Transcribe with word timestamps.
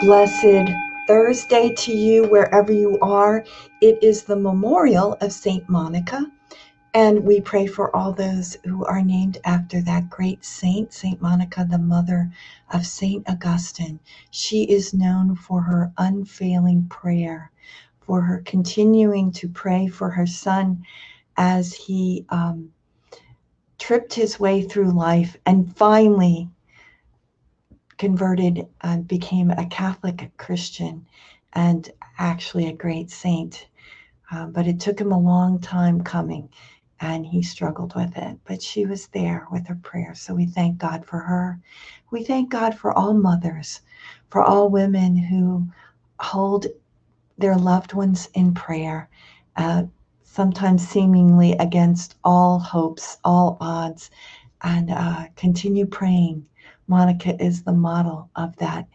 Blessed 0.00 0.70
Thursday 1.06 1.72
to 1.74 1.90
you, 1.90 2.24
wherever 2.24 2.70
you 2.70 2.98
are. 3.00 3.44
It 3.80 4.02
is 4.02 4.24
the 4.24 4.36
memorial 4.36 5.14
of 5.22 5.32
Saint 5.32 5.66
Monica, 5.70 6.30
and 6.92 7.24
we 7.24 7.40
pray 7.40 7.66
for 7.66 7.94
all 7.96 8.12
those 8.12 8.58
who 8.66 8.84
are 8.84 9.00
named 9.00 9.38
after 9.44 9.80
that 9.82 10.10
great 10.10 10.44
saint, 10.44 10.92
Saint 10.92 11.22
Monica, 11.22 11.66
the 11.70 11.78
mother 11.78 12.30
of 12.74 12.86
Saint 12.86 13.26
Augustine. 13.26 13.98
She 14.30 14.64
is 14.64 14.92
known 14.92 15.34
for 15.34 15.62
her 15.62 15.90
unfailing 15.96 16.88
prayer, 16.88 17.50
for 18.02 18.20
her 18.20 18.42
continuing 18.44 19.32
to 19.32 19.48
pray 19.48 19.86
for 19.86 20.10
her 20.10 20.26
son 20.26 20.84
as 21.38 21.72
he 21.72 22.26
um, 22.28 22.70
tripped 23.78 24.12
his 24.12 24.38
way 24.38 24.60
through 24.60 24.92
life 24.92 25.38
and 25.46 25.74
finally 25.74 26.50
converted 27.98 28.66
and 28.82 29.00
uh, 29.00 29.04
became 29.04 29.50
a 29.50 29.66
Catholic 29.66 30.30
Christian 30.36 31.06
and 31.52 31.90
actually 32.18 32.66
a 32.66 32.72
great 32.72 33.10
saint. 33.10 33.68
Uh, 34.30 34.46
but 34.46 34.66
it 34.66 34.80
took 34.80 35.00
him 35.00 35.12
a 35.12 35.18
long 35.18 35.60
time 35.60 36.02
coming 36.02 36.48
and 37.00 37.26
he 37.26 37.42
struggled 37.42 37.94
with 37.94 38.16
it. 38.16 38.38
But 38.44 38.62
she 38.62 38.86
was 38.86 39.08
there 39.08 39.46
with 39.50 39.66
her 39.68 39.78
prayer. 39.82 40.14
So 40.14 40.34
we 40.34 40.46
thank 40.46 40.78
God 40.78 41.06
for 41.06 41.18
her. 41.18 41.60
We 42.10 42.24
thank 42.24 42.50
God 42.50 42.74
for 42.74 42.92
all 42.92 43.14
mothers, 43.14 43.80
for 44.30 44.42
all 44.42 44.68
women 44.68 45.16
who 45.16 45.68
hold 46.18 46.66
their 47.38 47.56
loved 47.56 47.92
ones 47.92 48.28
in 48.34 48.54
prayer, 48.54 49.08
uh, 49.56 49.84
sometimes 50.22 50.86
seemingly 50.86 51.52
against 51.52 52.16
all 52.24 52.58
hopes, 52.58 53.18
all 53.24 53.56
odds, 53.60 54.10
and 54.62 54.90
uh, 54.90 55.26
continue 55.36 55.86
praying 55.86 56.46
Monica 56.88 57.42
is 57.42 57.62
the 57.62 57.72
model 57.72 58.30
of 58.36 58.56
that 58.56 58.86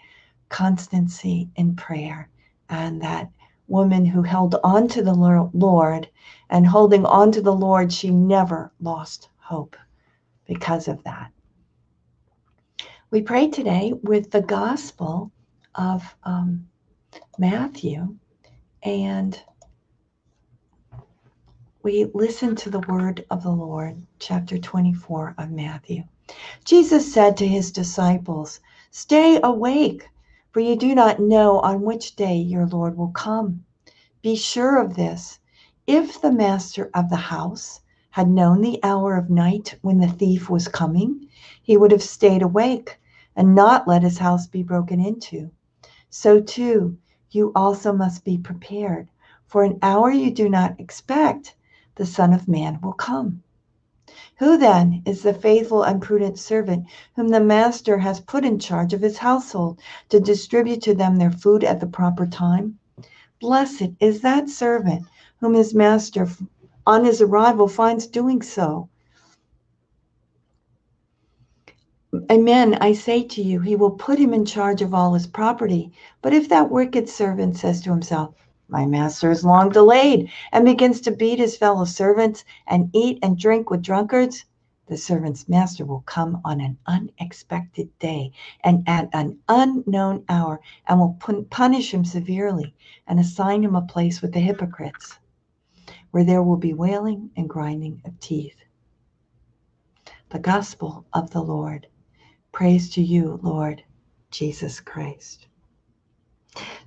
constancy 0.49 1.49
in 1.55 1.75
prayer 1.75 2.29
and 2.69 3.01
that 3.01 3.29
woman 3.67 4.05
who 4.05 4.21
held 4.21 4.55
on 4.63 4.87
to 4.89 5.01
the 5.01 5.13
Lord 5.13 6.09
and 6.49 6.67
holding 6.67 7.05
on 7.05 7.31
to 7.31 7.41
the 7.41 7.53
Lord, 7.53 7.91
she 7.91 8.09
never 8.09 8.71
lost 8.81 9.29
hope 9.37 9.75
because 10.45 10.87
of 10.87 11.03
that. 11.03 11.31
We 13.09 13.21
pray 13.21 13.49
today 13.49 13.93
with 14.03 14.31
the 14.31 14.41
Gospel 14.41 15.31
of 15.75 16.03
um, 16.23 16.67
Matthew 17.37 18.15
and 18.83 19.41
we 21.83 22.05
listen 22.13 22.55
to 22.57 22.69
the 22.69 22.79
word 22.81 23.25
of 23.31 23.43
the 23.43 23.49
Lord, 23.49 24.05
chapter 24.19 24.57
24 24.57 25.35
of 25.37 25.51
Matthew. 25.51 26.03
Jesus 26.63 27.13
said 27.13 27.35
to 27.37 27.47
his 27.47 27.71
disciples, 27.71 28.59
Stay 28.89 29.39
awake, 29.43 30.09
for 30.51 30.59
you 30.59 30.75
do 30.75 30.95
not 30.95 31.19
know 31.19 31.59
on 31.59 31.81
which 31.81 32.15
day 32.15 32.35
your 32.35 32.65
Lord 32.65 32.97
will 32.97 33.11
come. 33.11 33.65
Be 34.21 34.35
sure 34.35 34.77
of 34.77 34.95
this. 34.95 35.39
If 35.87 36.21
the 36.21 36.31
master 36.31 36.89
of 36.93 37.09
the 37.09 37.15
house 37.15 37.81
had 38.11 38.29
known 38.29 38.61
the 38.61 38.79
hour 38.83 39.15
of 39.15 39.29
night 39.29 39.75
when 39.81 39.99
the 39.99 40.07
thief 40.07 40.49
was 40.49 40.67
coming, 40.67 41.27
he 41.61 41.75
would 41.75 41.91
have 41.91 42.03
stayed 42.03 42.41
awake 42.41 42.99
and 43.35 43.55
not 43.55 43.87
let 43.87 44.03
his 44.03 44.17
house 44.19 44.47
be 44.47 44.63
broken 44.63 44.99
into. 44.99 45.49
So 46.09 46.39
too, 46.39 46.97
you 47.31 47.51
also 47.55 47.93
must 47.93 48.23
be 48.23 48.37
prepared, 48.37 49.09
for 49.47 49.63
an 49.63 49.79
hour 49.81 50.11
you 50.11 50.31
do 50.31 50.49
not 50.49 50.79
expect, 50.79 51.55
the 51.95 52.05
Son 52.05 52.33
of 52.33 52.47
Man 52.47 52.79
will 52.81 52.93
come. 52.93 53.43
Who 54.39 54.57
then 54.57 55.03
is 55.05 55.23
the 55.23 55.33
faithful 55.33 55.83
and 55.83 56.01
prudent 56.01 56.37
servant 56.37 56.85
whom 57.15 57.29
the 57.29 57.39
master 57.39 57.99
has 57.99 58.19
put 58.19 58.43
in 58.43 58.59
charge 58.59 58.91
of 58.91 58.99
his 58.99 59.19
household 59.19 59.79
to 60.09 60.19
distribute 60.19 60.81
to 60.81 60.93
them 60.93 61.15
their 61.15 61.31
food 61.31 61.63
at 61.63 61.79
the 61.79 61.87
proper 61.87 62.27
time? 62.27 62.77
Blessed 63.39 63.91
is 64.01 64.19
that 64.19 64.49
servant 64.49 65.05
whom 65.39 65.53
his 65.53 65.73
master 65.73 66.27
on 66.85 67.05
his 67.05 67.21
arrival 67.21 67.69
finds 67.69 68.05
doing 68.05 68.41
so. 68.41 68.89
Amen, 72.29 72.77
I 72.81 72.91
say 72.91 73.23
to 73.23 73.41
you, 73.41 73.61
he 73.61 73.77
will 73.77 73.91
put 73.91 74.19
him 74.19 74.33
in 74.33 74.43
charge 74.43 74.81
of 74.81 74.93
all 74.93 75.13
his 75.13 75.27
property. 75.27 75.93
But 76.21 76.33
if 76.33 76.49
that 76.49 76.69
wicked 76.69 77.07
servant 77.07 77.55
says 77.55 77.79
to 77.83 77.91
himself, 77.91 78.33
my 78.71 78.85
master 78.85 79.29
is 79.29 79.43
long 79.43 79.69
delayed 79.69 80.31
and 80.53 80.63
begins 80.63 81.01
to 81.01 81.11
beat 81.11 81.39
his 81.39 81.57
fellow 81.57 81.83
servants 81.83 82.45
and 82.65 82.89
eat 82.93 83.19
and 83.21 83.37
drink 83.37 83.69
with 83.69 83.81
drunkards. 83.81 84.45
The 84.87 84.95
servant's 84.95 85.49
master 85.49 85.85
will 85.85 86.03
come 86.05 86.41
on 86.45 86.61
an 86.61 86.77
unexpected 86.85 87.89
day 87.99 88.31
and 88.63 88.83
at 88.87 89.09
an 89.11 89.39
unknown 89.49 90.23
hour 90.29 90.61
and 90.87 90.99
will 90.99 91.17
punish 91.49 91.93
him 91.93 92.05
severely 92.05 92.73
and 93.07 93.19
assign 93.19 93.63
him 93.63 93.75
a 93.75 93.81
place 93.81 94.21
with 94.21 94.31
the 94.31 94.39
hypocrites, 94.39 95.19
where 96.11 96.23
there 96.23 96.41
will 96.41 96.57
be 96.57 96.73
wailing 96.73 97.29
and 97.35 97.49
grinding 97.49 98.01
of 98.05 98.17
teeth. 98.21 98.57
The 100.29 100.39
gospel 100.39 101.05
of 101.11 101.31
the 101.31 101.41
Lord. 101.41 101.87
Praise 102.53 102.89
to 102.91 103.01
you, 103.01 103.37
Lord 103.43 103.83
Jesus 104.29 104.79
Christ. 104.79 105.47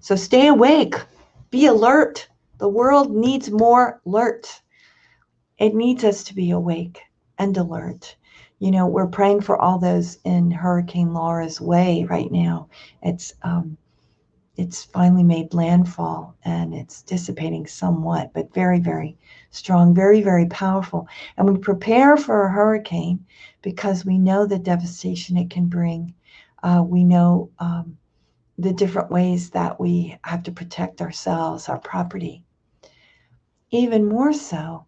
So 0.00 0.16
stay 0.16 0.46
awake 0.46 0.94
be 1.54 1.66
alert. 1.66 2.28
The 2.58 2.68
world 2.68 3.14
needs 3.14 3.48
more 3.48 4.00
alert. 4.04 4.60
It 5.56 5.72
needs 5.72 6.02
us 6.02 6.24
to 6.24 6.34
be 6.34 6.50
awake 6.50 7.00
and 7.38 7.56
alert. 7.56 8.16
You 8.58 8.72
know, 8.72 8.88
we're 8.88 9.06
praying 9.06 9.42
for 9.42 9.56
all 9.56 9.78
those 9.78 10.18
in 10.24 10.50
Hurricane 10.50 11.14
Laura's 11.14 11.60
way 11.60 12.06
right 12.10 12.32
now. 12.32 12.68
It's 13.02 13.34
um, 13.42 13.76
it's 14.56 14.82
finally 14.82 15.22
made 15.22 15.54
landfall 15.54 16.34
and 16.44 16.74
it's 16.74 17.02
dissipating 17.02 17.68
somewhat, 17.68 18.32
but 18.34 18.52
very, 18.52 18.80
very 18.80 19.16
strong, 19.52 19.94
very, 19.94 20.22
very 20.22 20.46
powerful. 20.46 21.06
And 21.36 21.48
we 21.48 21.58
prepare 21.58 22.16
for 22.16 22.46
a 22.46 22.52
hurricane 22.52 23.24
because 23.62 24.04
we 24.04 24.18
know 24.18 24.44
the 24.44 24.58
devastation 24.58 25.36
it 25.36 25.50
can 25.50 25.66
bring. 25.66 26.14
Uh, 26.64 26.84
we 26.84 27.04
know 27.04 27.50
um, 27.60 27.96
the 28.58 28.72
different 28.72 29.10
ways 29.10 29.50
that 29.50 29.80
we 29.80 30.16
have 30.24 30.42
to 30.44 30.52
protect 30.52 31.00
ourselves, 31.00 31.68
our 31.68 31.78
property. 31.78 32.44
Even 33.70 34.06
more 34.06 34.32
so, 34.32 34.86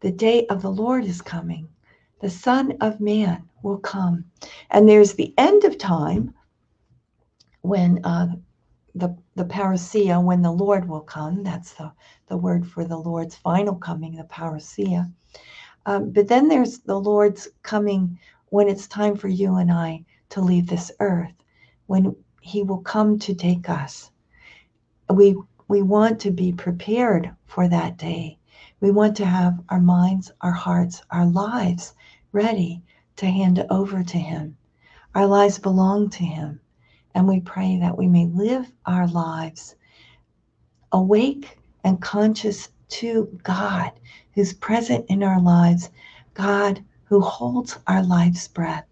the 0.00 0.12
day 0.12 0.46
of 0.46 0.60
the 0.62 0.70
Lord 0.70 1.04
is 1.04 1.22
coming. 1.22 1.68
The 2.20 2.30
Son 2.30 2.76
of 2.80 3.00
Man 3.00 3.48
will 3.62 3.78
come. 3.78 4.24
And 4.70 4.88
there's 4.88 5.14
the 5.14 5.32
end 5.38 5.64
of 5.64 5.78
time 5.78 6.34
when 7.62 8.04
uh, 8.04 8.28
the, 8.94 9.16
the 9.34 9.44
parousia, 9.44 10.22
when 10.22 10.42
the 10.42 10.52
Lord 10.52 10.88
will 10.88 11.00
come. 11.00 11.42
That's 11.42 11.72
the, 11.74 11.92
the 12.28 12.36
word 12.36 12.66
for 12.66 12.84
the 12.84 12.96
Lord's 12.96 13.36
final 13.36 13.74
coming, 13.74 14.16
the 14.16 14.24
parousia. 14.24 15.10
Um, 15.86 16.10
but 16.10 16.28
then 16.28 16.48
there's 16.48 16.80
the 16.80 16.98
Lord's 16.98 17.48
coming 17.62 18.18
when 18.50 18.68
it's 18.68 18.86
time 18.86 19.16
for 19.16 19.28
you 19.28 19.56
and 19.56 19.70
I 19.72 20.04
to 20.30 20.40
leave 20.40 20.66
this 20.66 20.90
earth, 21.00 21.34
when 21.86 22.14
he 22.46 22.62
will 22.62 22.78
come 22.78 23.18
to 23.18 23.34
take 23.34 23.68
us. 23.68 24.12
We 25.10 25.36
we 25.66 25.82
want 25.82 26.20
to 26.20 26.30
be 26.30 26.52
prepared 26.52 27.34
for 27.44 27.66
that 27.66 27.96
day. 27.96 28.38
We 28.80 28.92
want 28.92 29.16
to 29.16 29.26
have 29.26 29.58
our 29.68 29.80
minds, 29.80 30.30
our 30.42 30.52
hearts, 30.52 31.02
our 31.10 31.26
lives 31.26 31.94
ready 32.30 32.82
to 33.16 33.26
hand 33.26 33.66
over 33.68 34.04
to 34.04 34.18
him. 34.18 34.56
Our 35.12 35.26
lives 35.26 35.58
belong 35.58 36.08
to 36.10 36.24
him. 36.24 36.60
And 37.16 37.26
we 37.26 37.40
pray 37.40 37.78
that 37.80 37.98
we 37.98 38.06
may 38.06 38.26
live 38.26 38.70
our 38.84 39.08
lives 39.08 39.74
awake 40.92 41.58
and 41.82 42.00
conscious 42.00 42.68
to 43.00 43.40
God, 43.42 43.90
who's 44.34 44.52
present 44.52 45.04
in 45.08 45.24
our 45.24 45.40
lives, 45.40 45.90
God 46.34 46.84
who 47.06 47.20
holds 47.20 47.76
our 47.88 48.04
life's 48.04 48.46
breath, 48.46 48.86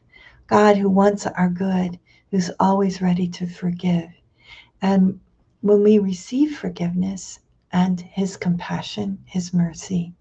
God 0.48 0.76
who 0.76 0.88
wants 0.90 1.26
our 1.26 1.48
good, 1.48 2.00
who's 2.34 2.50
always 2.58 3.00
ready 3.00 3.28
to 3.28 3.46
forgive. 3.46 4.10
And 4.82 5.20
when 5.60 5.84
we 5.84 6.00
receive 6.00 6.58
forgiveness 6.58 7.38
and 7.70 8.00
his 8.00 8.36
compassion, 8.36 9.20
his 9.24 9.54
mercy, 9.54 10.12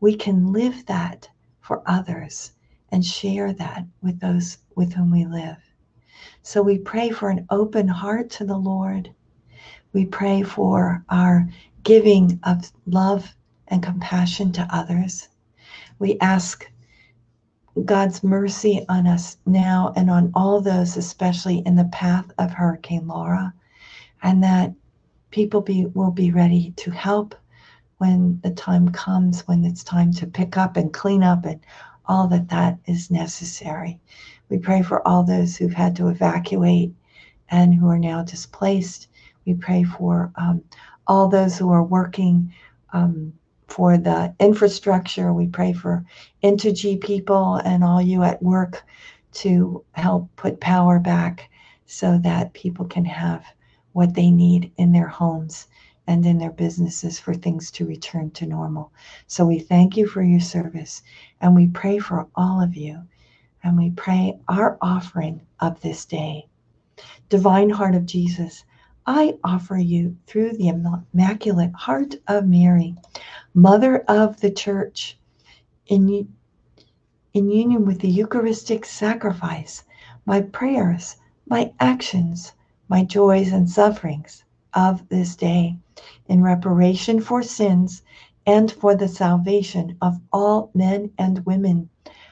we 0.00 0.16
can 0.16 0.54
live 0.54 0.86
that 0.86 1.28
for 1.60 1.82
others 1.84 2.52
and 2.90 3.04
share 3.04 3.52
that 3.52 3.84
with 4.00 4.18
those 4.18 4.56
with 4.76 4.94
whom 4.94 5.10
we 5.10 5.26
live. 5.26 5.58
So 6.40 6.62
we 6.62 6.78
pray 6.78 7.10
for 7.10 7.28
an 7.28 7.44
open 7.50 7.86
heart 7.86 8.30
to 8.30 8.46
the 8.46 8.56
Lord. 8.56 9.12
We 9.92 10.06
pray 10.06 10.42
for 10.42 11.04
our 11.10 11.46
giving 11.82 12.40
of 12.44 12.72
love 12.86 13.36
and 13.68 13.82
compassion 13.82 14.52
to 14.52 14.66
others. 14.74 15.28
We 15.98 16.18
ask 16.20 16.71
God's 17.84 18.22
mercy 18.22 18.84
on 18.88 19.06
us 19.06 19.38
now 19.46 19.92
and 19.96 20.10
on 20.10 20.30
all 20.34 20.60
those, 20.60 20.96
especially 20.96 21.58
in 21.64 21.76
the 21.76 21.86
path 21.86 22.26
of 22.38 22.52
Hurricane 22.52 23.06
Laura, 23.08 23.54
and 24.22 24.42
that 24.42 24.72
people 25.30 25.62
be 25.62 25.86
will 25.86 26.10
be 26.10 26.30
ready 26.30 26.72
to 26.76 26.90
help 26.90 27.34
when 27.98 28.40
the 28.42 28.50
time 28.50 28.90
comes, 28.90 29.46
when 29.48 29.64
it's 29.64 29.84
time 29.84 30.12
to 30.12 30.26
pick 30.26 30.56
up 30.56 30.76
and 30.76 30.92
clean 30.92 31.22
up 31.22 31.44
and 31.44 31.60
all 32.06 32.26
that 32.28 32.48
that 32.48 32.78
is 32.86 33.10
necessary. 33.10 33.98
We 34.48 34.58
pray 34.58 34.82
for 34.82 35.06
all 35.06 35.22
those 35.22 35.56
who've 35.56 35.72
had 35.72 35.96
to 35.96 36.08
evacuate 36.08 36.92
and 37.48 37.74
who 37.74 37.88
are 37.88 37.98
now 37.98 38.22
displaced. 38.22 39.08
We 39.46 39.54
pray 39.54 39.84
for 39.84 40.30
um, 40.36 40.62
all 41.06 41.28
those 41.28 41.56
who 41.56 41.70
are 41.70 41.82
working 41.82 42.52
um, 42.92 43.32
for 43.72 43.96
the 43.96 44.34
infrastructure. 44.38 45.32
We 45.32 45.46
pray 45.46 45.72
for 45.72 46.04
Entergy 46.44 47.00
people 47.00 47.56
and 47.56 47.82
all 47.82 48.02
you 48.02 48.22
at 48.22 48.42
work 48.42 48.84
to 49.32 49.82
help 49.92 50.28
put 50.36 50.60
power 50.60 50.98
back 50.98 51.50
so 51.86 52.18
that 52.18 52.52
people 52.52 52.84
can 52.84 53.06
have 53.06 53.44
what 53.92 54.14
they 54.14 54.30
need 54.30 54.70
in 54.76 54.92
their 54.92 55.08
homes 55.08 55.68
and 56.06 56.26
in 56.26 56.36
their 56.36 56.52
businesses 56.52 57.18
for 57.18 57.32
things 57.32 57.70
to 57.70 57.86
return 57.86 58.30
to 58.32 58.44
normal. 58.44 58.92
So 59.26 59.46
we 59.46 59.58
thank 59.58 59.96
you 59.96 60.06
for 60.06 60.22
your 60.22 60.40
service 60.40 61.02
and 61.40 61.54
we 61.54 61.68
pray 61.68 61.98
for 61.98 62.28
all 62.34 62.62
of 62.62 62.76
you. 62.76 63.02
And 63.64 63.78
we 63.78 63.90
pray 63.90 64.38
our 64.48 64.76
offering 64.82 65.40
of 65.60 65.80
this 65.80 66.04
day. 66.04 66.46
Divine 67.30 67.70
Heart 67.70 67.94
of 67.94 68.04
Jesus, 68.04 68.64
I 69.06 69.36
offer 69.42 69.76
you 69.76 70.16
through 70.28 70.52
the 70.52 70.68
Immaculate 70.68 71.74
Heart 71.74 72.14
of 72.28 72.46
Mary, 72.46 72.94
Mother 73.52 73.98
of 74.06 74.40
the 74.40 74.50
Church, 74.50 75.18
in, 75.88 76.28
in 77.34 77.50
union 77.50 77.84
with 77.84 77.98
the 77.98 78.08
Eucharistic 78.08 78.84
sacrifice, 78.84 79.82
my 80.24 80.40
prayers, 80.40 81.16
my 81.48 81.72
actions, 81.80 82.52
my 82.88 83.02
joys 83.02 83.52
and 83.52 83.68
sufferings 83.68 84.44
of 84.72 85.08
this 85.08 85.34
day 85.34 85.76
in 86.26 86.40
reparation 86.40 87.20
for 87.20 87.42
sins 87.42 88.02
and 88.46 88.70
for 88.70 88.94
the 88.94 89.08
salvation 89.08 89.96
of 90.00 90.20
all 90.32 90.70
men 90.74 91.10
and 91.18 91.44
women, 91.44 91.88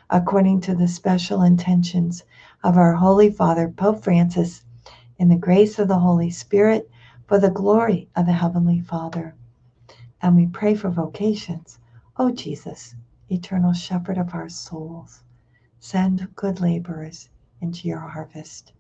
according 0.09 0.61
to 0.61 0.77
the 0.77 0.87
special 0.87 1.43
intentions 1.43 2.23
of 2.63 2.77
our 2.77 2.95
Holy 2.95 3.31
Father, 3.31 3.69
Pope 3.69 4.05
Francis, 4.05 4.65
in 5.21 5.29
the 5.29 5.37
grace 5.37 5.79
of 5.79 5.87
the 5.87 5.99
Holy 5.99 6.31
Spirit, 6.31 6.91
for 7.27 7.39
the 7.39 7.51
glory 7.51 8.09
of 8.17 8.25
the 8.25 8.33
Heavenly 8.33 8.81
Father. 8.81 9.35
And 10.23 10.35
we 10.35 10.47
pray 10.47 10.75
for 10.75 10.89
vocations. 10.89 11.79
O 12.17 12.29
oh, 12.29 12.31
Jesus, 12.31 12.95
eternal 13.31 13.75
shepherd 13.75 14.17
of 14.17 14.33
our 14.33 14.49
souls, 14.49 15.23
send 15.79 16.35
good 16.37 16.59
laborers 16.59 17.29
into 17.61 17.87
your 17.87 17.99
harvest. 17.99 18.73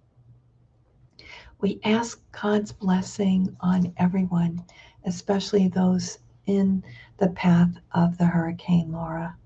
We 1.61 1.79
ask 1.85 2.19
God's 2.33 2.73
blessing 2.73 3.55
on 3.61 3.93
everyone, 3.99 4.65
especially 5.05 5.69
those 5.69 6.21
in 6.47 6.83
the 7.19 7.29
path 7.29 7.75
of 7.93 8.17
the 8.17 8.25
Hurricane 8.25 8.93
Laura. 8.93 9.37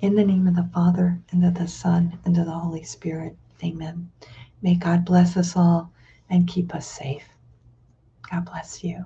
In 0.00 0.14
the 0.14 0.24
name 0.24 0.48
of 0.48 0.56
the 0.56 0.70
Father, 0.72 1.20
and 1.30 1.44
of 1.44 1.56
the 1.56 1.68
Son, 1.68 2.18
and 2.24 2.38
of 2.38 2.46
the 2.46 2.58
Holy 2.58 2.82
Spirit. 2.82 3.36
Amen. 3.62 4.10
May 4.62 4.76
God 4.76 5.04
bless 5.04 5.36
us 5.36 5.56
all 5.56 5.92
and 6.30 6.48
keep 6.48 6.74
us 6.74 6.86
safe. 6.86 7.28
God 8.30 8.46
bless 8.46 8.84
you. 8.84 9.04